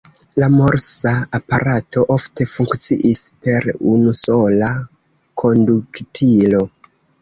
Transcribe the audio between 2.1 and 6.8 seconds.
ofte funkciis per unusola konduktilo.